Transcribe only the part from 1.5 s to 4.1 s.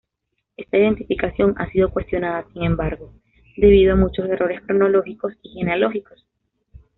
ha sido cuestionada, sin embargo, debido a